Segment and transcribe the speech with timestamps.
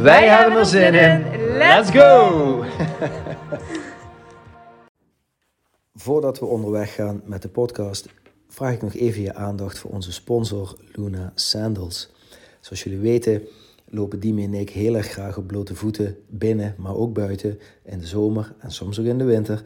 [0.00, 1.24] Wij, hebben er zin in.
[1.56, 2.64] Let's go!
[5.94, 8.08] Voordat we onderweg gaan met de podcast,
[8.48, 12.10] vraag ik nog even je aandacht voor onze sponsor Luna Sandals.
[12.60, 13.42] Zoals jullie weten
[13.84, 17.98] lopen Dimi en ik heel erg graag op blote voeten binnen, maar ook buiten in
[17.98, 19.62] de zomer en soms ook in de winter.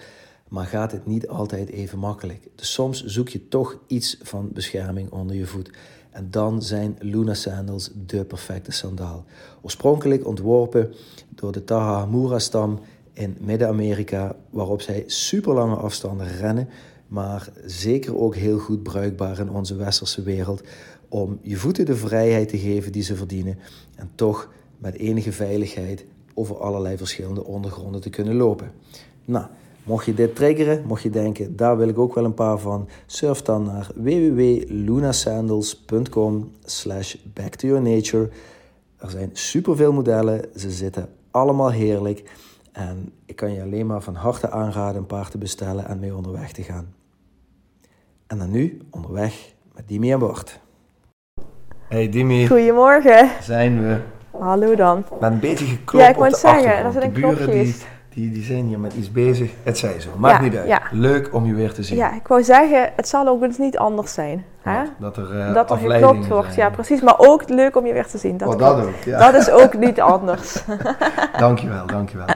[0.48, 2.48] Maar gaat het niet altijd even makkelijk.
[2.54, 5.70] Dus soms zoek je toch iets van bescherming onder je voet.
[6.16, 9.24] En dan zijn Luna Sandals de perfecte sandaal.
[9.62, 10.94] Oorspronkelijk ontworpen
[11.34, 12.78] door de Tahamura-stam
[13.12, 16.68] in Midden-Amerika, waarop zij super lange afstanden rennen,
[17.08, 20.62] maar zeker ook heel goed bruikbaar in onze westerse wereld
[21.08, 23.58] om je voeten de vrijheid te geven die ze verdienen
[23.95, 28.70] en toch met enige veiligheid over allerlei verschillende ondergronden te kunnen lopen.
[29.24, 29.46] Nou,
[29.87, 32.88] mocht je dit triggeren, mocht je denken, daar wil ik ook wel een paar van,
[33.06, 38.29] surf dan naar www.lunasandals.com slash back to your nature.
[38.98, 42.30] Er zijn superveel modellen, ze zitten allemaal heerlijk
[42.73, 46.16] en ik kan je alleen maar van harte aanraden een paar te bestellen en mee
[46.16, 46.95] onderweg te gaan.
[48.26, 50.60] En dan nu onderweg met Dimi en Bart.
[51.88, 53.30] Hey Dimi, Goedemorgen.
[53.42, 53.98] zijn we.
[54.38, 55.04] Hallo dan.
[55.20, 56.95] Met een beetje geklopt Ja, ik op wou de het zeggen, achtergrond.
[56.95, 57.84] dat zijn De een buren die, knopjes.
[58.16, 59.50] Die, die zijn hier met iets bezig.
[59.62, 60.66] Het zij zo, maakt Ja, niet uit.
[60.68, 60.80] ja.
[60.90, 61.96] Leuk om je weer te zien.
[61.96, 64.44] Ja, ik wou zeggen, het zal ook eens niet anders zijn.
[64.62, 64.82] Hè?
[64.98, 67.00] Dat er uh, Dat er geklopt wordt, ja precies.
[67.00, 68.36] Maar ook leuk om je weer te zien.
[68.36, 69.19] Dat, oh, dat ook, ja.
[69.31, 70.62] dat is ook niet anders.
[71.38, 72.26] dankjewel, dankjewel.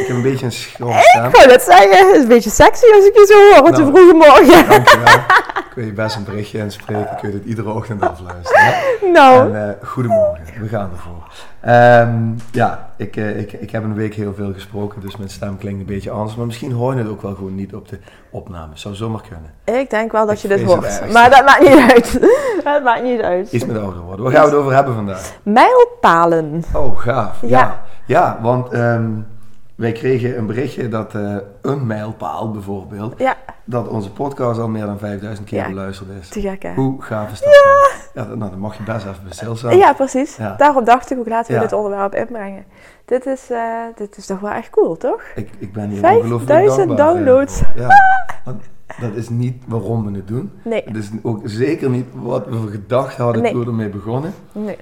[0.00, 1.28] Ik heb een beetje een schroom staan.
[1.28, 3.80] Ik wou dat zeggen, het is een beetje sexy als ik je zo hoor de
[3.82, 3.92] Nou.
[3.92, 4.68] vroege morgen.
[4.68, 5.14] Dankjewel.
[5.68, 7.16] Ik wil je best een berichtje inspreken.
[7.20, 8.74] Kun je dit iedere ochtend afluisteren.
[9.12, 11.26] Nou, En uh, goedemorgen, we gaan ervoor.
[12.08, 15.58] Um, ja, ik, uh, ik, ik heb een week heel veel gesproken, dus mijn stem
[15.58, 16.36] klinkt een beetje anders.
[16.36, 17.98] Maar misschien hoor je het ook wel gewoon niet op de
[18.30, 18.70] opname.
[18.74, 19.80] Zou zomaar kunnen.
[19.80, 21.12] ik denk wel dat Ik je dit hoort.
[21.12, 22.20] Maar dat maakt niet uit.
[22.64, 23.52] dat maakt niet uit.
[23.52, 24.24] Iets met ouder worden.
[24.24, 25.32] Waar gaan we het over hebben vandaag?
[25.42, 26.64] Mijlpalen.
[26.74, 27.36] Oh, gaaf.
[27.40, 27.82] Ja, Ja.
[28.06, 28.38] ja.
[28.42, 29.26] want um,
[29.78, 34.86] wij kregen een berichtje dat uh, een mijlpaal bijvoorbeeld, Ja, dat onze podcast al meer
[34.86, 35.68] dan 5000 keer Ja.
[35.68, 36.28] beluisterd is.
[36.28, 36.74] te gek hè.
[36.74, 37.48] Hoe gaaf is dat?
[38.14, 38.22] Ja.
[38.22, 39.76] ja nou, dan mag je best even bij stilstaan.
[39.76, 40.36] Ja, precies.
[40.56, 42.64] Daarom dacht ik ook laten we dit onderwerp inbrengen.
[43.04, 45.22] Dit is, eh, dit is toch wel echt cool, toch?
[45.34, 47.62] Ik, ik ben hier 5000 ongelooflijk dankbaar, eh, downloads.
[47.76, 47.88] Ja,
[49.00, 50.52] dat is niet waarom we het doen.
[50.64, 53.52] Nee, Het is ook zeker niet wat we gedacht hadden Nee.
[53.52, 54.32] toen we ermee begonnen.
[54.52, 54.78] nee.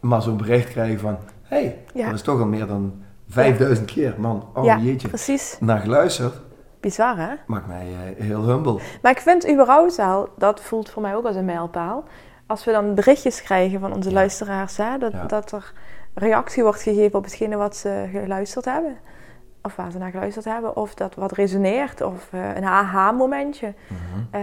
[0.00, 2.92] Maar zo'n bericht krijgen van, hé, hey, dat is toch al meer dan
[3.32, 4.14] 5000 keer.
[4.18, 4.76] Man, oh Ja.
[4.78, 5.08] jeetje.
[5.08, 5.56] Precies.
[5.60, 6.34] Naar geluisterd,
[6.80, 7.34] Bizar hè?
[7.46, 8.78] maakt mij eh, heel humble.
[9.02, 12.04] Maar ik vind überhaupt wel, dat voelt voor mij ook als een mijlpaal.
[12.46, 14.14] Als we dan berichtjes krijgen van onze Ja.
[14.14, 15.24] luisteraars, hè, dat, Ja.
[15.24, 15.72] dat er
[16.14, 18.96] reactie wordt gegeven op hetgene wat ze geluisterd hebben.
[19.62, 20.76] Of waar ze naar geluisterd hebben.
[20.76, 22.00] Of dat wat resoneert.
[22.00, 23.74] Of eh, een aha-momentje.
[24.30, 24.40] Eh,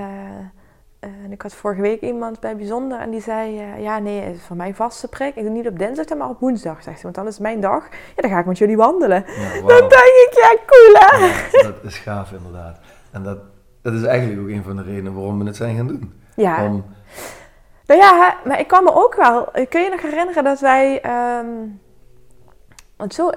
[0.99, 3.59] en ik had vorige week iemand bij Bijzonder en die zei...
[3.59, 5.35] eh, ja, nee, het is voor mij vaste prik.
[5.35, 7.03] Ik doe niet op dinsdag, maar op woensdag, zegt ze.
[7.03, 7.83] Want dan is mijn dag.
[8.15, 9.23] Ja, dan ga ik met jullie wandelen.
[9.27, 11.25] Ja, Dan denk ik, ja, cool hè?
[11.51, 12.79] Ja, dat is gaaf inderdaad.
[13.11, 13.37] En dat,
[13.81, 16.13] dat is eigenlijk ook een van de redenen waarom we het zijn gaan doen.
[16.35, 16.85] Ja, Om,
[17.85, 19.51] Nou ja, maar ik kan me ook wel.
[19.69, 21.01] Kun je nog herinneren dat wij.
[21.01, 21.47] ehm,
[22.95, 23.31] want zo,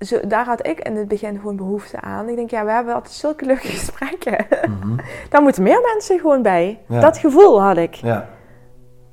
[0.00, 0.20] zo.
[0.28, 2.28] Daar had ik in het begin gewoon behoefte aan.
[2.28, 4.46] Ik denk, ja, we hebben altijd zulke leuke gesprekken.
[4.68, 4.96] mhm.
[5.30, 6.80] Daar moeten meer mensen gewoon bij.
[6.88, 7.00] Ja.
[7.00, 7.94] Dat gevoel had ik.
[7.94, 8.28] Ja.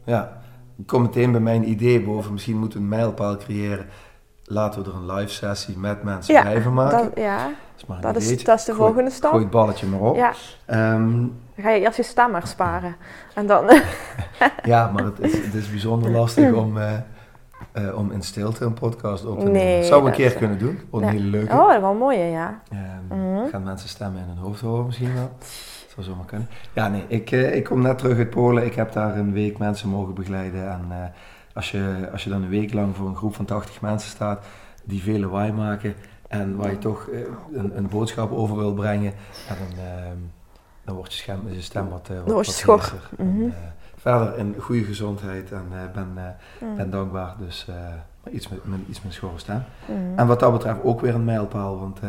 [0.05, 0.43] Ja.
[0.77, 2.31] Ik kom meteen bij mijn idee boven.
[2.33, 3.85] Misschien moeten we een mijlpaal creëren.
[4.43, 6.97] Laten we er een live sessie met mensen Ja, bij van maken.
[6.97, 9.29] Dat, ja, Dat is maar dat is, dat is de Gooi- volgende stap.
[9.31, 10.15] Gooi het balletje maar op.
[10.15, 10.31] Ja,
[10.65, 12.95] Ehm, dan ga je eerst je stem maar sparen.
[13.33, 13.65] En dan.
[14.63, 16.91] ja, maar het is, het is bijzonder lastig om, eh,
[17.75, 19.61] eh, om in stilte een podcast op te nemen.
[19.61, 20.79] Nee, Zou we een keer is- kunnen doen.
[20.91, 20.97] Ja.
[20.97, 21.53] een hele leuke.
[21.53, 22.61] Oh, dat is wel mooie, ja.
[22.71, 23.47] Ehm, Mhm.
[23.49, 25.29] Gaan mensen stemmen in hun hoofd horen misschien wel?
[25.39, 25.47] Dat
[25.95, 26.47] zou zomaar kunnen.
[26.73, 28.65] Ja, nee, ik, eh, ik kom net terug uit Polen.
[28.65, 30.69] Ik heb daar een week mensen mogen begeleiden.
[30.71, 30.97] En eh,
[31.53, 34.45] als, je, als je dan een week lang voor een groep van 80 mensen staat
[34.83, 35.93] die veel lawaai maken
[36.27, 37.09] en waar je toch
[37.53, 39.13] een, een boodschap over wil brengen,
[39.49, 40.17] en dan, ehm,
[40.85, 42.81] dan wordt je, stem, je stem wat, wat, word je wat schor.
[42.81, 43.09] heeser.
[43.17, 43.57] En, eh,
[43.95, 46.75] verder in goede gezondheid en eh, ben, Mm.
[46.75, 47.35] ben dankbaar.
[47.39, 47.67] Dus
[48.31, 49.63] iets met, met iets met schorre stem.
[49.87, 50.19] Mhm.
[50.19, 51.99] En wat dat betreft ook weer een mijlpaal, want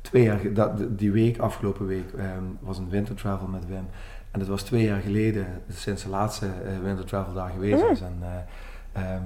[0.00, 3.86] twee jaar, dat, die week, afgelopen week, ehm, was een winter travel met Wim.
[4.30, 7.90] En dat was twee jaar geleden, sinds de laatste eh, winter travel daar geweest Mm.
[7.90, 8.00] is.
[8.00, 9.22] En eh, ehm,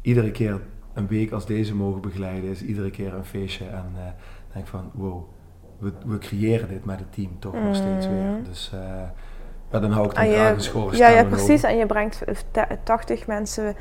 [0.00, 0.60] iedere keer
[0.94, 3.64] een week als deze mogen begeleiden, is iedere keer een feestje.
[3.66, 4.00] En uh,
[4.52, 5.24] denk van, wow,
[5.78, 8.42] we, we creëren dit met het team toch nog steeds weer.
[8.48, 8.80] Dus uh,
[9.70, 11.62] ja, dan hou ik dan graag een schorre Ja, ja precies.
[11.62, 12.22] En je brengt
[12.82, 13.74] 80 mensen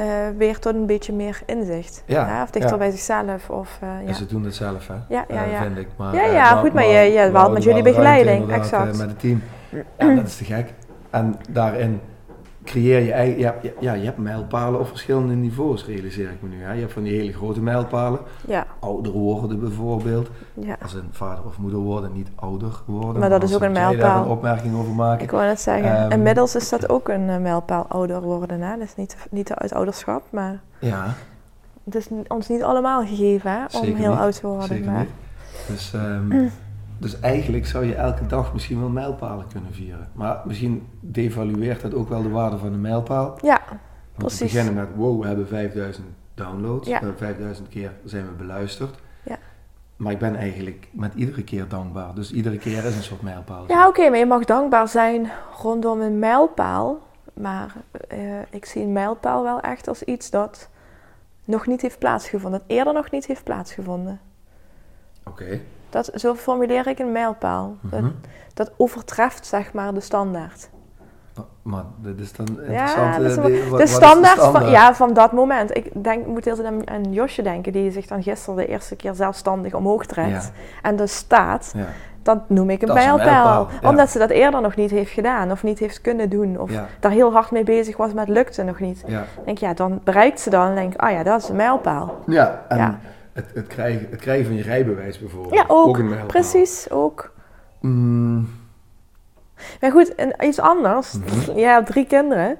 [0.00, 0.06] uh,
[0.36, 2.02] weer tot een beetje meer inzicht.
[2.06, 3.50] Ja, of dichter bij zichzelf.
[3.50, 4.08] Of, uh, ja.
[4.08, 4.94] En ze doen het zelf, hè?
[5.08, 5.62] Ja, ja, ja.
[5.62, 5.88] vind ik.
[5.96, 8.52] Maar, ja, ja, goed, maar, je, je waalt met jullie begeleiding.
[8.52, 8.96] Exact.
[8.96, 9.42] met het team.
[9.98, 10.72] Ja, dat is te gek.
[11.10, 12.00] En daarin
[12.68, 16.62] creëer je eigen, ja, ja, je hebt mijlpalen op verschillende niveaus, realiseer ik me nu.
[16.62, 16.72] Hè.
[16.72, 18.66] Je hebt van die hele grote mijlpalen, ja.
[18.80, 20.28] ouder worden bijvoorbeeld.
[20.54, 20.76] Ja.
[20.82, 23.20] Als een vader of moeder worden, niet ouder worden.
[23.20, 23.98] Maar dat is ook een mijlpaal.
[23.98, 25.24] daar een opmerking over maken.
[25.24, 28.60] Ik wou net zeggen, um, inmiddels is dat ook een uh, mijlpaal, ouder worden.
[28.60, 28.76] Hè.
[28.76, 31.14] Dat is niet, niet uit ouderschap, maar ja.
[31.84, 34.18] het is ons niet allemaal gegeven hè, om Zeker heel niet.
[34.18, 34.66] oud te worden.
[34.66, 35.00] Zeker maar.
[35.00, 35.10] niet.
[35.66, 35.92] Dus...
[35.94, 36.50] Um,
[36.98, 40.08] Dus eigenlijk zou je elke dag misschien wel mijlpalen kunnen vieren.
[40.12, 43.38] Maar misschien devalueert dat ook wel de waarde van een mijlpaal.
[43.42, 43.78] Ja, Want
[44.14, 44.38] precies.
[44.38, 46.88] we beginnen met, wow, we hebben 5000 downloads.
[46.88, 46.98] Ja.
[46.98, 48.98] We hebben 5000 keer zijn we beluisterd.
[49.22, 49.38] Ja.
[49.96, 52.14] Maar ik ben eigenlijk met iedere keer dankbaar.
[52.14, 53.64] Dus iedere keer is een soort mijlpaal.
[53.68, 55.30] Ja, oké, okay, maar je mag dankbaar zijn
[55.62, 57.06] rondom een mijlpaal.
[57.32, 57.74] Maar
[58.12, 60.68] uh, ik zie een mijlpaal wel echt als iets dat
[61.44, 62.60] nog niet heeft plaatsgevonden.
[62.60, 64.20] Dat eerder nog niet heeft plaatsgevonden.
[65.24, 65.42] Oké.
[65.42, 65.62] Okay.
[65.90, 67.76] Dat, zo formuleer ik een mijlpaal.
[67.80, 68.02] Mhm.
[68.02, 68.10] Dat,
[68.54, 70.68] dat, overtreft zeg maar de standaard.
[71.38, 73.16] Oh, maar dat is dan Ja, interessant.
[73.16, 75.76] dat is de, de, wat, standaard, Van, ja, van dat moment.
[75.76, 79.14] Ik denk, moet heel aan, aan Josje denken, die zich dan gisteren de eerste keer
[79.14, 80.30] zelfstandig omhoog trekt.
[80.30, 80.42] Ja.
[80.82, 81.72] En dus staat.
[81.76, 81.86] Ja.
[82.22, 83.68] Dat noem ik een Dat mijlpaal.
[83.80, 83.88] ja.
[83.88, 85.50] Omdat ze dat eerder nog niet heeft gedaan.
[85.50, 86.58] Of niet heeft kunnen doen.
[86.60, 86.86] Of Ja.
[87.00, 89.02] daar heel hard mee bezig was, maar het lukte nog niet.
[89.06, 89.24] Ja.
[89.34, 92.18] Dan denk ja, dan bereikt ze dan en denk ah ja, dat is een mijlpaal.
[92.26, 92.98] Ja, en Ja.
[93.38, 95.54] Het, het, krijgen, het krijgen van je rijbewijs bijvoorbeeld.
[95.54, 95.98] Ja, ook.
[95.98, 96.26] een mijlpaal.
[96.26, 97.32] Precies, ook.
[97.80, 98.48] Mm,
[99.80, 101.16] Maar goed, en iets anders.
[101.54, 102.56] Jij hebt drie kinderen.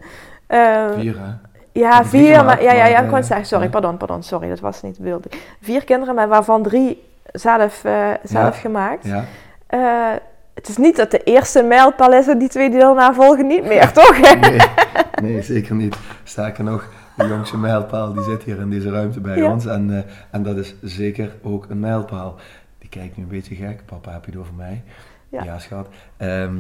[0.46, 1.30] Eh, vier, hè?
[1.72, 3.70] Ja, drie vier, maar ja, ja, ja, ik eh, kon zeggen, sorry, ja.
[3.70, 5.26] pardon, pardon, sorry, dat was niet bedoeld.
[5.62, 7.02] Vier kinderen, maar waarvan drie
[7.32, 8.60] zelf, eh, zelf Ja.
[8.60, 9.04] gemaakt.
[9.04, 9.24] Ja.
[9.66, 10.18] Eh,
[10.54, 13.64] het is niet dat de eerste mijlpaal is en die twee die daarna volgen niet
[13.64, 14.18] meer, toch?
[14.40, 14.60] Nee,
[15.22, 15.96] nee, zeker niet.
[16.24, 19.50] Sterker nog, de jongste mijlpaal die zit hier in deze ruimte bij Ja.
[19.52, 19.66] ons.
[19.66, 22.34] En, eh, en dat is zeker ook een mijlpaal.
[22.78, 23.82] Die kijkt nu een beetje gek.
[23.86, 24.82] Papa, heb je het over mij?
[25.28, 25.58] Ja.
[25.58, 25.88] schat.
[26.16, 26.56] Ehm,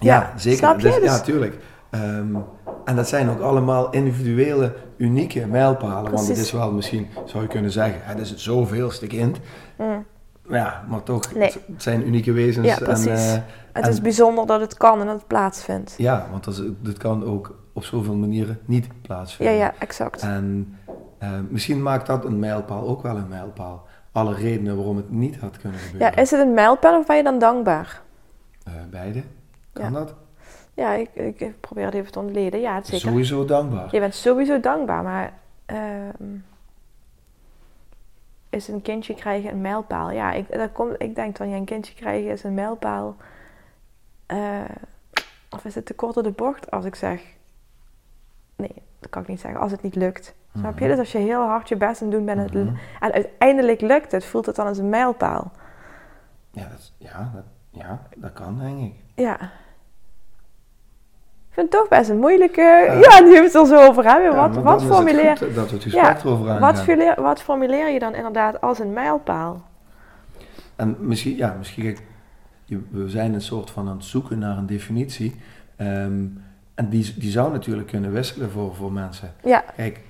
[0.00, 0.58] ja, zeker.
[0.58, 0.82] snap je?
[0.82, 1.56] Dus, ja, Dus- tuurlijk.
[1.90, 2.34] Ehm,
[2.84, 6.12] en dat zijn ook allemaal individuele, unieke mijlpalen.
[6.12, 9.38] Want het is wel misschien, zou je kunnen zeggen, het is het zoveelste kind.
[9.78, 10.04] Mm.
[10.48, 11.52] Ja, maar toch, Nee.
[11.72, 12.66] het zijn unieke wezens.
[12.66, 13.06] Ja, precies.
[13.06, 13.42] En, eh,
[13.72, 15.94] Het En- is bijzonder dat het kan en dat het plaatsvindt.
[15.98, 19.54] ja, want dat kan ook op zoveel manieren niet Ja, plaatsvinden.
[19.56, 20.22] ja, exact.
[20.22, 20.78] En
[21.18, 23.86] eh, misschien maakt dat een mijlpaal ook wel een mijlpaal.
[24.12, 26.10] Alle redenen waarom het niet had kunnen gebeuren.
[26.16, 28.02] Ja, is het een mijlpaal of ben je dan dankbaar?
[28.64, 29.22] Eh, beide.
[29.72, 29.90] Kan Ja.
[29.90, 30.14] dat?
[30.74, 32.60] Ja, ik, ik, ik probeer het even te ontleden.
[32.60, 32.98] Ja, zeker.
[33.08, 33.88] Sowieso dankbaar.
[33.90, 35.32] Je bent sowieso dankbaar, maar
[35.66, 36.36] ehm,
[38.50, 40.10] is een kindje krijgen een mijlpaal?
[40.10, 43.16] Ja, ik, dat komt, ik denk dan, ja, een kindje krijgen is een mijlpaal.
[44.26, 44.60] Eh,
[45.50, 47.22] of is het te kort door de bocht als ik zeg,
[48.56, 50.34] nee, dat kan ik niet zeggen, als het niet lukt.
[50.58, 50.80] Snap je?
[50.84, 50.88] Mhm.
[50.90, 52.74] Dus als je heel hard je best aan het doen bent en, Mhm.
[53.00, 55.50] en uiteindelijk lukt het, voelt het dan als een mijlpaal.
[56.50, 58.94] Ja, dat, ja, dat, ja, dat kan denk ik.
[59.14, 59.34] Ja.
[61.48, 62.60] Ik vind het toch best een moeilijke...
[62.62, 64.30] Ja, nu hebben we het er zo over hebben.
[64.30, 65.36] Ja, wat wat formuleer...
[65.36, 66.60] goed dat we het gesprek erover aangaan.
[66.60, 69.62] Wat, formuleer, wat formuleer je dan inderdaad als een mijlpaal?
[70.76, 71.96] En misschien, ja, misschien,
[72.64, 75.40] je- we zijn een soort van aan het zoeken naar een definitie.
[75.76, 76.24] Ehm,
[76.76, 79.34] en die, die zou natuurlijk kunnen wisselen voor, voor mensen.
[79.44, 80.00] Ja, Kijk,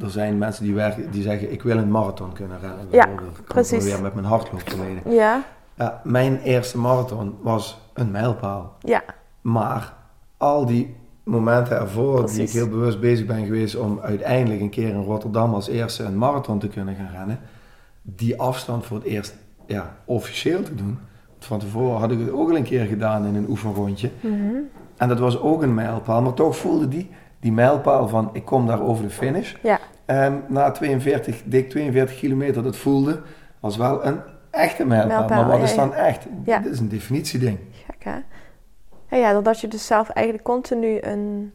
[0.00, 2.86] er zijn mensen die, werken, die zeggen, ik wil een marathon kunnen rennen.
[2.90, 3.06] Ja.
[3.06, 3.84] Ik precies.
[3.84, 5.12] weer met mijn hardloopverleden.
[5.12, 8.76] ja, Ja, mijn eerste marathon was een mijlpaal.
[8.80, 9.02] ja,
[9.40, 9.94] Maar
[10.36, 14.88] al die momenten ervoor die ik heel bewust bezig ben geweest om uiteindelijk een keer
[14.88, 17.38] in Rotterdam als eerste een marathon te kunnen gaan rennen,
[18.02, 19.36] die afstand voor het eerst
[19.66, 20.98] ja, officieel te doen.
[21.28, 24.10] Want van tevoren had ik het ook al een keer gedaan in een oefenrondje.
[24.20, 24.56] mhm,
[25.02, 28.66] En dat was ook een mijlpaal, maar toch voelde die, die mijlpaal van ik kom
[28.66, 29.54] daar over de finish.
[29.62, 33.20] ja, Ehm, na 42, dik 42 kilometer, dat voelde
[33.60, 35.18] als wel een echte mijlpaal.
[35.18, 36.26] Mijlpaal, maar wat ja, is dan echt?
[36.44, 36.58] Ja.
[36.58, 37.58] Dit is een definitieding.
[37.86, 38.16] gek hè?
[39.16, 41.52] Ja, ja, dat je dus zelf eigenlijk continu een...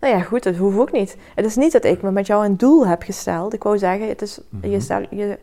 [0.00, 1.16] Nou ja, goed, dat hoeft ook niet.
[1.34, 3.54] Het is niet dat ik me met jou een doel heb gesteld.
[3.54, 4.68] Ik wou zeggen, het is, Mhm.
[4.68, 5.38] je, stel, je,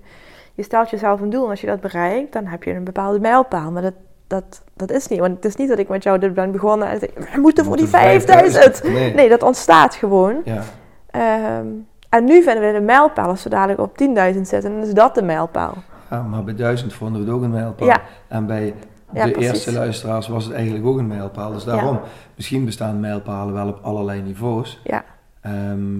[0.53, 3.19] je stelt jezelf een doel en als je dat bereikt, dan heb je een bepaalde
[3.19, 3.71] mijlpaal.
[3.71, 3.93] Maar dat,
[4.31, 6.87] dat, dat is niet, want het is niet dat ik met jou dit ben begonnen
[6.87, 8.83] en zeg, we moeten voor die 5000.
[8.83, 9.13] Nee.
[9.13, 10.41] Nee, dat ontstaat gewoon.
[10.45, 10.63] Ja.
[11.11, 11.65] Ehm,
[12.09, 15.15] en nu vinden we de mijlpaal, als we dadelijk op 10.000 zitten, dan is dat
[15.15, 15.73] de mijlpaal.
[16.09, 17.87] Ja, maar bij duizend vonden we het ook een mijlpaal.
[17.87, 18.01] Ja.
[18.27, 18.73] En bij
[19.13, 21.51] de eerste luisteraars was het eigenlijk ook een mijlpaal.
[21.51, 21.99] Dus daarom,
[22.35, 24.81] misschien bestaan mijlpalen wel op allerlei niveaus.
[24.83, 25.03] Ja,
[25.41, 25.99] Ehm,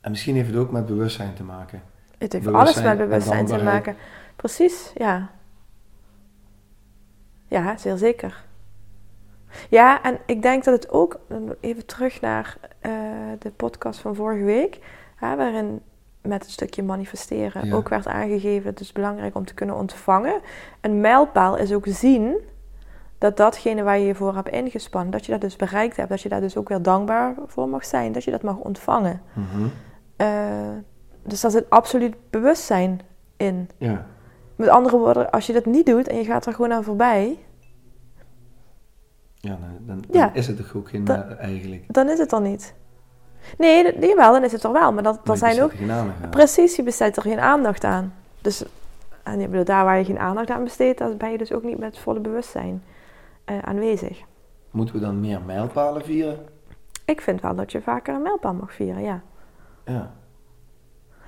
[0.00, 1.82] En misschien heeft het ook met bewustzijn te maken.
[2.18, 3.96] Het heeft Bewustzijn alles met bewustzijn te maken.
[4.36, 5.30] Precies, ja.
[7.52, 8.44] Ja, zeer zeker.
[9.68, 11.20] Ja, en ik denk dat het ook,
[11.60, 12.92] even terug naar eh,
[13.38, 14.78] de podcast van vorige week,
[15.16, 15.80] hè, waarin
[16.22, 17.74] met het stukje manifesteren Ja.
[17.74, 20.40] ook werd aangegeven, het is belangrijk om te kunnen ontvangen.
[20.80, 22.36] Een mijlpaal is ook zien
[23.18, 26.20] dat datgene waar je je voor hebt ingespannen, dat je dat dus bereikt hebt, dat
[26.20, 29.22] je daar dus ook weer dankbaar voor mag zijn, dat je dat mag ontvangen.
[29.32, 29.66] Mhm.
[30.16, 30.28] Eh,
[31.22, 33.00] dus daar zit absoluut bewustzijn
[33.36, 33.68] in.
[33.78, 34.06] Ja.
[34.62, 37.38] Met andere woorden, als je dat niet doet en je gaat er gewoon aan voorbij,
[39.34, 40.32] Ja, dan, dan, dan Ja.
[40.32, 41.84] is het toch ook geen Dan- eigenlijk.
[41.94, 42.74] dan is het er niet.
[43.58, 44.92] Nee, nee wel, dan is het er wel.
[44.92, 45.72] Maar dat, je zijn ook...
[46.30, 48.14] Precies, je besteedt er geen aandacht aan.
[48.40, 48.64] Dus
[49.22, 51.62] en ik bedoel, daar waar je geen aandacht aan besteedt, daar ben je dus ook
[51.62, 52.82] niet met volle bewustzijn
[53.44, 54.20] eh, aanwezig.
[54.70, 56.38] Moeten we dan meer mijlpalen vieren?
[57.04, 59.22] Ik vind wel dat je vaker een mijlpaal mag vieren, ja.
[59.84, 60.12] Ja.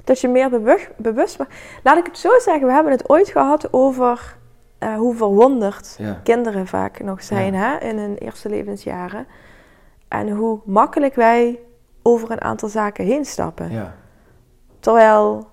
[0.04, 1.48] Dat je meer bewust, bewust mag...
[1.82, 4.36] Laat ik het zo zeggen, we hebben het ooit gehad over
[4.78, 6.20] eh, hoe verwonderd Ja.
[6.22, 9.26] kinderen vaak nog zijn hè, in hun eerste levensjaren.
[10.08, 11.58] En hoe makkelijk wij
[12.02, 13.70] over een aantal zaken heen stappen.
[13.70, 13.94] Ja.
[14.80, 15.46] Terwijl,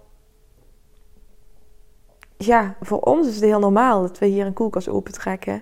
[2.37, 5.61] ja, voor ons is het heel normaal dat we hier een koelkast opentrekken.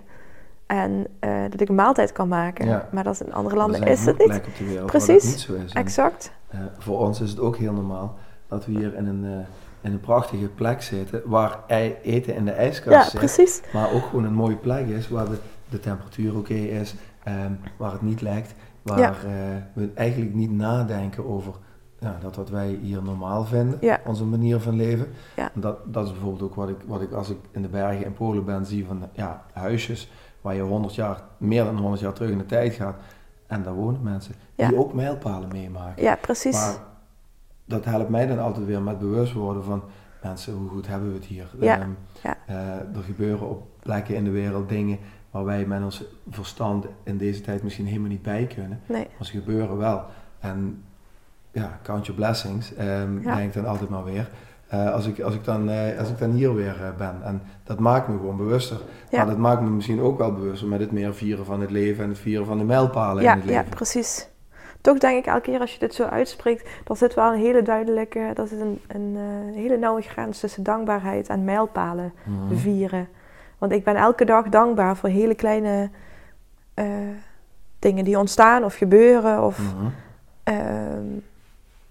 [0.65, 2.67] En eh, dat ik een maaltijd kan maken.
[2.67, 2.87] Ja.
[2.91, 4.41] Maar dat is in andere Er landen is het niet.
[4.85, 5.23] Precies.
[5.23, 5.73] niet zo is.
[5.73, 6.31] En, Exact.
[6.77, 8.17] voor ons is het ook heel normaal
[8.49, 9.45] dat we hier in een, eh,
[9.81, 13.19] in een prachtige plek zitten waar ei- eten in de ijskast Ja, zit.
[13.19, 13.61] precies.
[13.73, 15.37] Maar ook gewoon een mooie plek is waar de,
[15.69, 19.09] de temperatuur oké is, ehm, waar het niet lekt, waar Ja.
[19.11, 19.17] eh,
[19.73, 21.53] we eigenlijk niet nadenken over
[21.99, 23.99] ja, dat wat wij hier normaal vinden, Ja.
[24.05, 25.07] onze manier van leven.
[25.35, 25.51] Ja.
[25.53, 28.13] Dat, dat is bijvoorbeeld ook wat ik, wat ik als ik in de bergen in
[28.13, 32.31] Polen ben zie van ja, huisjes waar je 100 jaar, meer dan 100 jaar terug
[32.31, 32.95] in de tijd gaat
[33.47, 36.03] en daar wonen mensen die ook mijlpalen meemaken.
[36.03, 36.55] Ja, precies.
[36.55, 36.75] Maar
[37.69, 39.81] dat helpt mij dan altijd weer met bewust worden van
[40.23, 41.49] mensen, hoe goed hebben we het hier?
[41.59, 41.89] Ja, Ehm,
[42.23, 42.37] ja.
[42.45, 42.55] eh,
[42.97, 44.97] er gebeuren op plekken in de wereld dingen
[45.31, 48.79] waar wij met ons verstand in deze tijd misschien helemaal niet bij kunnen.
[48.85, 49.07] Nee.
[49.17, 50.03] Maar ze gebeuren wel.
[50.39, 50.83] En
[51.51, 53.35] ja, count your blessings, Ja.
[53.35, 54.29] denk ik dan altijd maar weer.
[54.67, 57.15] Eh, als, ik, als, ik dan, eh, als ik dan hier weer ben.
[57.23, 58.77] En dat maakt me gewoon bewuster.
[59.11, 59.17] Ja.
[59.17, 62.03] Maar dat maakt me misschien ook wel bewuster met het meer vieren van het leven
[62.03, 63.69] en het vieren van de mijlpalen Ja, in het ja, leven.
[63.75, 64.28] precies.
[64.81, 67.61] Toch denk ik elke keer als je dit zo uitspreekt, er zit wel een hele
[67.61, 72.55] duidelijke, er zit een, een eh, hele nauwe grens tussen dankbaarheid en mijlpalen Mhm.
[72.55, 73.07] vieren.
[73.57, 75.89] Want ik ben elke dag dankbaar voor hele kleine
[76.73, 76.85] eh,
[77.79, 79.43] dingen die ontstaan of gebeuren.
[79.43, 79.85] Of, Mhm.
[80.43, 81.05] ehm,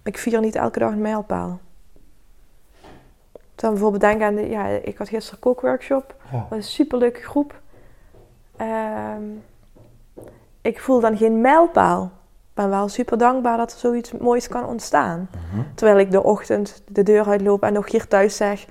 [0.03, 1.59] ik vier niet elke dag een mijlpaal.
[3.55, 6.15] Dan bijvoorbeeld denken aan, de, ja, ik had gisteren kookworkshop.
[6.31, 6.37] Ja.
[6.39, 7.59] Dat was een superleuke groep.
[8.55, 9.23] Ehm,
[10.61, 12.11] ik voel dan geen mijlpaal.
[12.59, 15.29] Ben wel super dankbaar dat er zoiets moois kan ontstaan.
[15.31, 15.61] Mhm.
[15.75, 18.65] Terwijl ik de ochtend de deur uitloop en nog hier thuis zeg...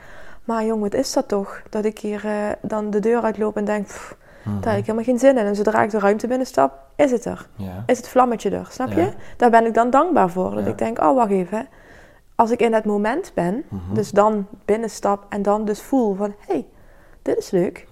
[0.44, 1.62] Maar jong, wat is dat toch?
[1.70, 3.86] Dat ik hier eh, dan de deur uitloop en denk...
[3.86, 4.60] "Pff, Mhm.
[4.60, 5.44] daar heb ik helemaal geen zin in.
[5.46, 7.48] En zodra ik de ruimte binnenstap, is het er.
[7.86, 9.12] Is het vlammetje er, snap je?
[9.36, 10.50] Daar ben ik dan dankbaar voor.
[10.54, 11.68] Dat ik denk, oh wacht even.
[12.34, 13.94] Als ik in het moment ben, Mhm.
[13.94, 16.34] dus dan binnenstap en dan dus voel van...
[16.46, 16.66] Hé, hey,
[17.22, 17.86] dit is leuk.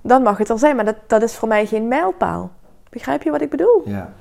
[0.00, 2.50] Dan mag het er zijn, maar dat, dat is voor mij geen mijlpaal.
[2.90, 3.82] Begrijp je wat ik bedoel?
[3.84, 4.12] Ja.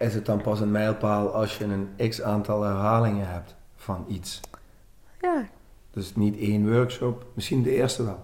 [0.00, 4.40] Is het dan pas een mijlpaal als je een x aantal herhalingen hebt van iets?
[5.20, 5.42] Ja,
[5.90, 8.22] Dus niet één workshop, misschien de eerste wel.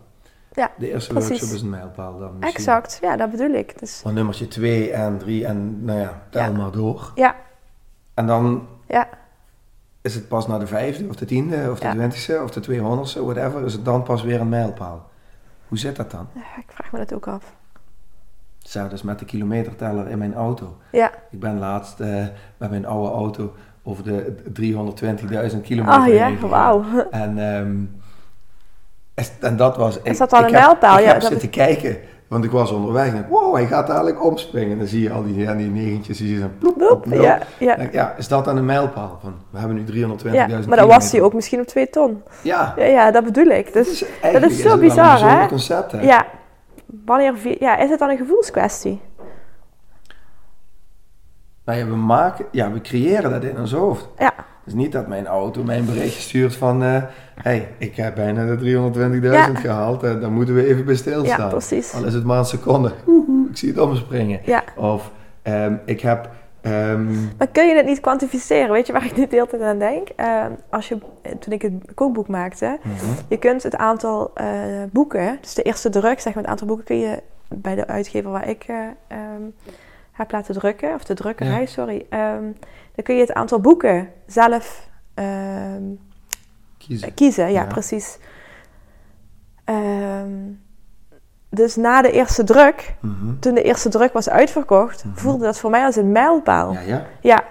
[0.52, 1.28] Ja, De eerste precies.
[1.28, 2.56] workshop is een mijlpaal dan misschien.
[2.56, 2.98] exact.
[3.02, 3.78] Ja, dat bedoel ik.
[3.78, 6.50] Dus, Maar nummertje 2 en 3 en nou ja, tel Ja.
[6.50, 7.12] maar door.
[7.14, 7.36] ja,
[8.14, 9.08] En dan ja,
[10.00, 11.92] is het pas na de vijfde of de tiende of de Ja.
[11.92, 15.08] twintigste of de tweehonderdste, whatever, is het dan pas weer een mijlpaal.
[15.68, 16.28] Hoe zit dat dan?
[16.34, 17.54] Ja, ik vraag me dat ook af.
[18.66, 20.76] Hetzelfde dus met de kilometerteller in mijn auto.
[20.92, 22.08] Ja, Ik ben laatst eh,
[22.56, 24.34] met mijn oude auto over de
[25.52, 26.84] 320.000 kilometer oh heen ja, wauw.
[27.10, 27.74] En, ehm,
[29.14, 29.98] is- en dat was...
[30.02, 30.98] Is dat dan ik een mijlpaal?
[30.98, 31.96] Ik Ja, heb dat zitten kijken,
[32.28, 34.72] want ik was onderweg en ik, wow, hij gaat dadelijk omspringen.
[34.72, 37.22] En dan zie je al die, ja, die negentjes, die zijn ploep, op nul.
[37.22, 37.76] ja, ja.
[37.76, 39.18] Ik, ja, is dat dan een mijlpaal?
[39.22, 40.44] Van, we hebben nu 320.000 ja.
[40.44, 40.68] kilometer.
[40.68, 42.22] Maar dan was hij ook misschien op twee ton.
[42.42, 43.72] Ja, Ja, ja dat bedoel ik.
[43.72, 45.46] Dus, dus dat is zo wel bizar, hè?
[45.46, 46.00] concept, hè?
[46.00, 46.26] ja,
[47.04, 49.00] wanneer, ja, is het dan een gevoelskwestie?
[51.64, 54.08] Ja, we maken, ja, we creëren dat in ons hoofd.
[54.18, 56.80] Ja, Het is niet dat mijn auto mij een berichtje stuurt van...
[56.82, 57.00] Hé,
[57.34, 58.56] hey, ik heb bijna de
[59.20, 59.54] 320.000 Ja.
[59.54, 60.02] gehaald.
[60.02, 61.38] eh, daar moeten we even bij stilstaan.
[61.40, 61.94] ja precies.
[61.94, 62.92] Al is het maar een seconde.
[63.50, 64.40] Ik zie het omspringen.
[64.44, 64.64] Ja.
[64.76, 65.10] Of
[65.42, 66.30] ehm, ik heb...
[66.66, 68.70] ehm, Maar kun je het niet kwantificeren?
[68.70, 70.08] Weet je waar ik nu de hele tijd aan denk?
[70.08, 70.98] Ehm, als je,
[71.40, 74.46] toen ik het kookboek maakte, mhm, je kunt het aantal eh,
[74.92, 78.30] boeken, dus de eerste druk, zeg maar, het aantal boeken kun je bij de uitgever
[78.30, 79.42] waar ik ehm,
[80.12, 81.66] heb laten drukken, of de drukkerij, Ja.
[81.66, 84.88] sorry, Dan kun je het aantal boeken zelf
[86.78, 87.14] Kiezen.
[87.14, 87.44] kiezen.
[87.52, 87.66] Ja, Ja.
[87.66, 88.18] precies.
[89.64, 90.30] Ehm,
[91.56, 93.38] dus na de eerste druk, Mhm.
[93.38, 96.72] toen de eerste druk was uitverkocht, voelde dat voor mij als een mijlpaal.
[96.72, 97.06] Ja, ja.
[97.20, 97.44] Ja,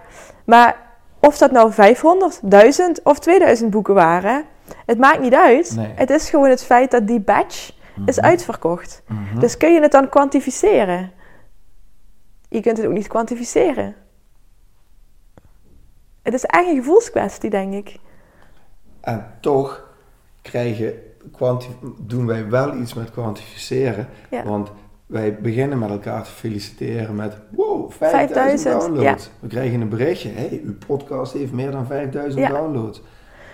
[0.45, 0.75] maar
[1.19, 4.45] of dat nou 500, 1000 of 2000 boeken waren,
[4.85, 5.75] het maakt niet uit.
[5.75, 5.91] Nee.
[5.95, 7.71] Het is gewoon het feit dat die batch
[8.05, 8.25] is Mhm.
[8.25, 9.01] uitverkocht.
[9.07, 9.39] Mhm.
[9.39, 11.11] Dus kun je het dan kwantificeren?
[12.49, 13.95] Je kunt het ook niet kwantificeren.
[16.21, 17.97] Het is echt een gevoelskwestie, denk ik.
[19.01, 19.87] En toch
[20.41, 21.04] krijgen, kwanti-
[22.01, 24.07] doen wij wel iets met kwantificeren.
[24.29, 24.43] Ja.
[24.43, 24.71] Want
[25.05, 29.29] wij beginnen met elkaar te feliciteren met wow, 5000 5000, downloads.
[29.39, 32.49] We krijgen een berichtje, hey, uw podcast heeft meer dan 5000 Ja.
[32.49, 33.01] downloads.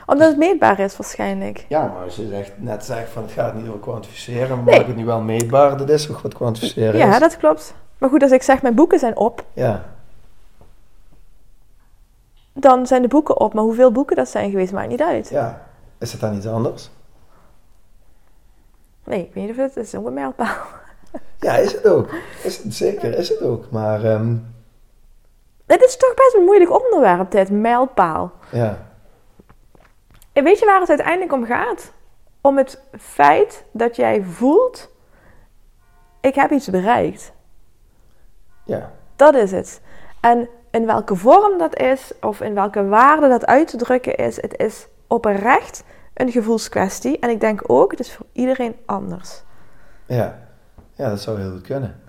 [0.06, 1.66] Omdat het meetbaar is waarschijnlijk.
[1.70, 4.78] Ja, maar als je zegt, net zegt van het gaat niet over kwantificeren, maar Nee.
[4.78, 7.20] maak het nu wel meetbaar, dat is toch wat kwantificeren Ja, is?
[7.20, 7.74] dat klopt.
[7.98, 9.86] Maar goed, als ik zeg mijn boeken zijn op, Ja,
[12.54, 13.54] dan zijn de boeken op.
[13.54, 15.30] Maar hoeveel boeken dat zijn geweest, maakt niet uit.
[15.30, 15.62] ja.
[16.00, 16.90] Is het dan iets anders?
[19.12, 20.56] Nee, ik weet niet of het, het is ook een mijlpaal.
[21.40, 22.10] Ja, is het ook.
[22.44, 23.70] Is het, zeker, is het ook.
[23.72, 24.36] Maar ehm,
[25.66, 28.32] Het is toch best een moeilijk onderwerp, dit mijlpaal.
[28.52, 28.78] ja,
[30.34, 31.92] En weet je waar het uiteindelijk om gaat?
[32.42, 34.90] Om het feit dat jij voelt,
[36.22, 37.32] ik heb iets bereikt.
[38.66, 39.82] ja, Dat is het.
[40.22, 44.42] En in welke vorm dat is, of in welke waarde dat uit te drukken is,
[44.42, 47.20] het is oprecht een gevoelskwestie.
[47.20, 49.44] En ik denk ook, het is voor iedereen anders.
[50.06, 50.40] ja.
[50.96, 52.00] Ja, dat zou heel goed kunnen.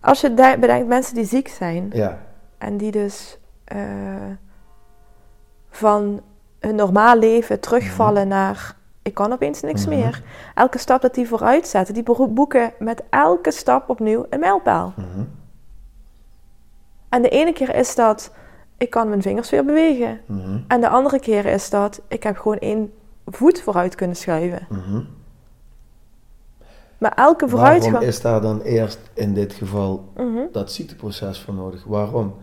[0.00, 2.18] Als je de- bedenkt mensen die ziek zijn Ja,
[2.58, 3.78] en die dus eh,
[5.70, 6.20] van
[6.60, 9.94] hun normaal leven terugvallen naar ik kan opeens niks Mhm.
[9.98, 10.22] meer.
[10.54, 14.92] Elke stap dat die vooruit zetten, die boeken met elke stap opnieuw een mijlpaal.
[14.96, 15.24] mhm,
[17.08, 18.32] En de ene keer is dat
[18.78, 20.20] ik kan mijn vingers weer bewegen.
[20.26, 22.92] mhm, En de andere keer is dat ik heb gewoon één
[23.36, 24.66] voet vooruit kunnen schuiven.
[24.70, 25.00] mhm.
[26.98, 27.92] Maar elke vooruitgang.
[27.92, 30.38] Waarom is daar dan eerst in dit geval Mhm.
[30.52, 31.84] dat ziekteproces voor nodig?
[31.84, 32.34] Waarom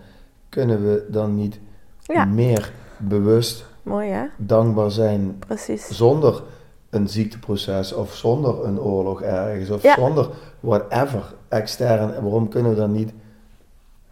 [0.49, 1.59] kunnen we dan niet
[2.01, 4.25] Ja, meer bewust mooi hè?
[4.37, 5.87] dankbaar zijn Precies.
[5.87, 6.43] zonder
[6.89, 9.95] een ziekteproces of zonder een oorlog ergens of Ja.
[9.95, 12.07] zonder whatever extern?
[12.21, 13.13] Waarom kunnen we dan niet?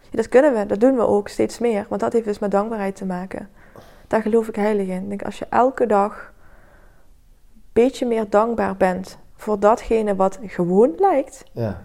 [0.00, 1.86] Ja, dat kunnen we, dat doen we ook steeds meer.
[1.88, 3.48] Want dat heeft dus met dankbaarheid te maken.
[4.06, 5.02] Daar geloof ik heilig in.
[5.02, 6.32] Ik denk, als je elke dag
[7.82, 11.82] beetje meer dankbaar bent voor datgene wat gewoon lijkt, Ja,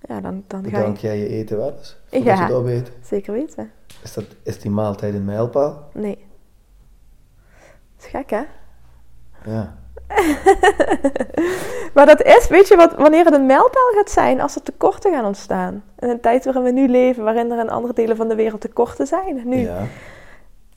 [0.00, 1.96] ja, dan, dan ga bedank je jij je eten wel eens?
[2.10, 2.34] Voordat Ja.
[2.34, 2.92] je het opeet?
[3.02, 3.70] zeker weten.
[4.02, 5.88] Is, dat, is die maaltijd een mijlpaal?
[5.92, 6.18] Nee.
[7.96, 8.42] Dat is gek hè?
[9.44, 9.78] Ja.
[11.94, 15.12] Maar dat is, weet je wat, wanneer het een mijlpaal gaat zijn als er tekorten
[15.12, 15.84] gaan ontstaan.
[15.98, 18.60] In een tijd waarin we nu leven, waarin er in andere delen van de wereld
[18.60, 19.48] tekorten zijn.
[19.48, 19.56] Nu.
[19.56, 19.82] Ja.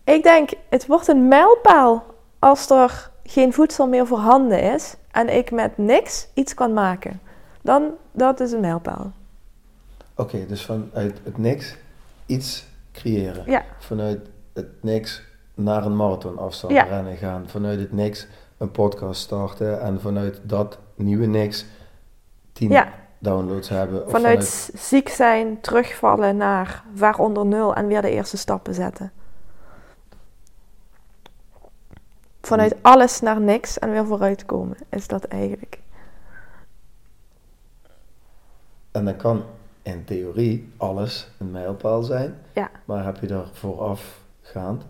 [0.04, 2.04] Ik denk, het wordt een mijlpaal
[2.44, 7.20] als er geen voedsel meer voorhanden is en ik met niks iets kan maken.
[7.62, 9.12] Dan, dat is een mijlpaal.
[10.16, 11.76] Oké, dus vanuit het niks
[12.26, 13.44] iets creëren.
[13.46, 14.20] Ja, Vanuit
[14.54, 15.22] het niks
[15.54, 16.84] naar een marathonafstand Ja.
[16.84, 17.44] rennen gaan.
[17.50, 18.28] Vanuit het niks
[18.58, 19.82] een podcast starten.
[19.82, 21.66] En vanuit dat nieuwe niks
[22.54, 22.88] tien Ja.
[23.20, 24.06] downloads hebben.
[24.06, 29.12] Of vanuit ziek zijn, terugvallen naar waaronder nul en weer de eerste stappen zetten.
[32.48, 35.80] Vanuit alles naar niks en weer vooruitkomen is dat eigenlijk.
[38.92, 39.44] En dan kan
[39.82, 42.38] in theorie alles een mijlpaal zijn.
[42.54, 42.70] Ja.
[42.86, 44.86] Maar heb je daar voorafgaand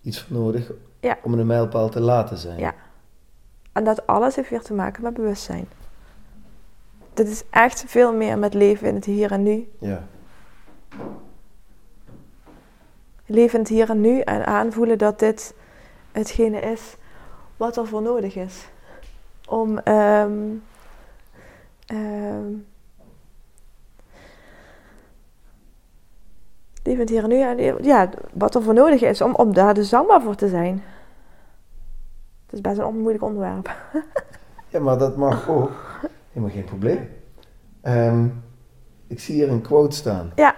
[0.00, 1.18] iets voor nodig Ja.
[1.22, 2.58] om een mijlpaal te laten zijn?
[2.58, 2.74] Ja.
[3.72, 5.68] En dat alles heeft weer te maken met bewustzijn.
[7.14, 9.70] Dit is echt veel meer met leven in het hier en nu.
[9.78, 10.06] Ja.
[13.26, 15.54] Leven in het hier en nu en aanvoelen dat dit
[16.12, 16.96] hetgene is
[17.56, 18.68] wat er voor nodig is.
[19.48, 20.32] Om ehm,
[21.86, 22.52] ehm,
[26.82, 29.74] leven in het hier en nu ja, wat er voor nodig is om, om daar
[29.74, 30.82] dus dankbaar voor te zijn.
[32.44, 33.76] Het is best een onmoeilijk onderwerp.
[34.68, 35.70] Ja, maar dat mag ook.
[36.32, 37.08] Helemaal geen probleem.
[37.80, 38.26] Ehm,
[39.06, 40.32] ik zie hier een quote staan.
[40.34, 40.54] Ja,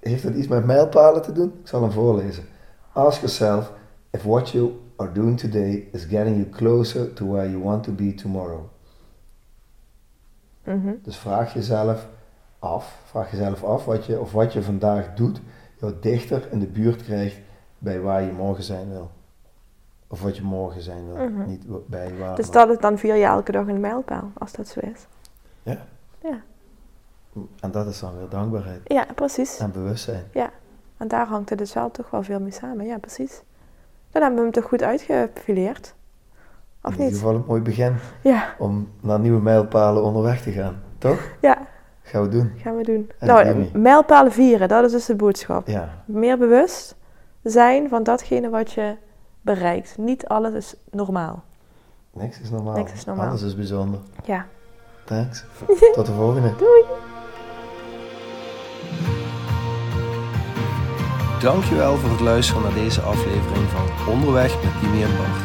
[0.00, 1.52] Heeft dat iets met mijlpalen te doen?
[1.60, 2.44] Ik zal hem voorlezen.
[2.92, 3.72] Ask yourself
[4.10, 7.92] if what you are doing today is getting you closer to where you want to
[7.92, 8.60] be tomorrow.
[10.64, 10.92] mhm.
[11.02, 12.08] Dus vraag jezelf
[12.58, 15.40] af, vraag jezelf af wat je, of wat je vandaag doet
[15.78, 17.36] jou dichter in de buurt krijgt
[17.78, 19.10] bij waar je morgen zijn wil.
[20.08, 21.48] Of wat je morgen zijn wil, Mhm.
[21.48, 22.36] niet bij waar.
[22.36, 25.06] dus dat is dan vier jaar elke dag een mijlpaal, als dat zo is.
[25.62, 25.86] Ja.
[26.22, 26.40] Ja.
[27.60, 28.80] En dat is dan weer dankbaarheid.
[28.84, 29.58] Ja, precies.
[29.58, 30.24] En bewustzijn.
[30.32, 30.50] Ja,
[30.96, 32.86] en daar hangt het dus wel toch wel veel mee samen.
[32.86, 33.42] Ja, precies.
[34.10, 35.94] Dan hebben we hem toch goed uitgefileerd.
[36.82, 37.14] Of In ieder niet?
[37.14, 40.82] geval een mooi begin Ja, om naar nieuwe mijlpalen onderweg te gaan.
[40.98, 41.20] Toch?
[41.40, 41.58] ja,
[42.02, 42.52] Gaan we doen.
[42.56, 43.10] gaan we doen.
[43.18, 45.66] En nou, mijlpalen vieren, dat is dus de boodschap.
[45.68, 45.88] Ja.
[46.04, 46.96] Meer bewust
[47.42, 48.96] zijn van datgene wat je
[49.40, 49.98] bereikt.
[49.98, 51.42] Niet alles is normaal.
[52.12, 52.74] Niks is normaal.
[52.76, 53.28] Niks is normaal.
[53.28, 54.00] Alles is bijzonder.
[54.24, 54.46] Ja.
[55.04, 55.44] Thanks.
[55.94, 56.56] Tot de volgende.
[56.56, 56.82] Doei.
[61.40, 65.44] Dankjewel voor het luisteren naar deze aflevering van Onderweg met Dimi en Bart.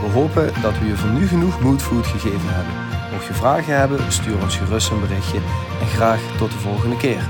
[0.00, 2.74] We hopen dat we je voor nu genoeg moodfood gegeven hebben.
[3.12, 5.38] Mocht je vragen hebben, stuur ons gerust een berichtje
[5.80, 7.28] en graag tot de volgende keer.